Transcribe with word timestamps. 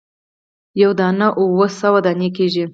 یوه 0.81 0.93
دانه 0.99 1.27
اووه 1.39 1.67
سوه 1.79 1.99
دانې 2.05 2.29
کیږي. 2.37 2.65